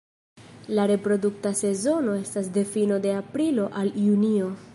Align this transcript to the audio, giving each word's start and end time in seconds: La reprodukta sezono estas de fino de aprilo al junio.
La 0.77 0.85
reprodukta 0.91 1.51
sezono 1.59 2.15
estas 2.23 2.51
de 2.57 2.67
fino 2.73 3.01
de 3.05 3.13
aprilo 3.23 3.69
al 3.85 3.95
junio. 4.07 4.55